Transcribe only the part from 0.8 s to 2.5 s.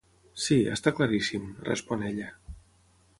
claríssim —respon ella.